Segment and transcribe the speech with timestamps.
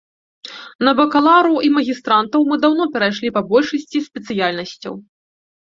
[0.87, 4.93] На бакалаўраў і магістрантаў мы даўно перайшлі па большасці спецыяльнасцяў.